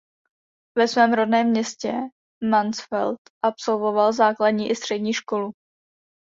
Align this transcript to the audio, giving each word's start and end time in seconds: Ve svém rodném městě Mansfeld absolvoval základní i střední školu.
Ve 0.77 0.87
svém 0.87 1.13
rodném 1.13 1.49
městě 1.49 1.93
Mansfeld 2.49 3.19
absolvoval 3.45 4.13
základní 4.13 4.69
i 4.71 4.75
střední 4.75 5.13
školu. 5.13 5.51